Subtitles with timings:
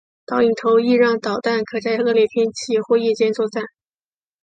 [0.25, 3.63] 导引头亦让导弹可在恶劣天气或夜间作战。